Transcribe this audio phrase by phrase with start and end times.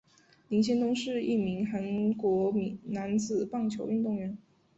[0.47, 2.51] 林仙东是一名韩国
[2.85, 4.35] 男子棒球运动员。